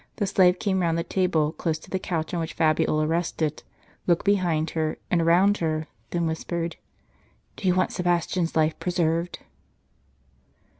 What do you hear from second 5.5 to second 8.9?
her, then whispered," Do you want Sebastian's life